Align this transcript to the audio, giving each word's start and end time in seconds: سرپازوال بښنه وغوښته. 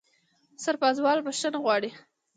سرپازوال 0.63 1.19
بښنه 1.25 1.57
وغوښته. 1.61 1.89